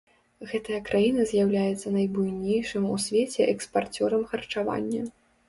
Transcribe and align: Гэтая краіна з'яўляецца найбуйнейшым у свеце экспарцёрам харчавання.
Гэтая 0.51 0.77
краіна 0.87 1.25
з'яўляецца 1.31 1.93
найбуйнейшым 1.97 2.89
у 2.95 2.97
свеце 3.05 3.41
экспарцёрам 3.53 4.27
харчавання. 4.35 5.01